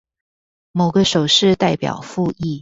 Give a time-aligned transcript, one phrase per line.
[0.71, 2.59] 某個手勢代表覆議